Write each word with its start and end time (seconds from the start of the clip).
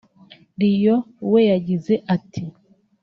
Lion 0.59 0.99
we 1.31 1.39
yagize 1.51 1.93
ati 2.15 2.43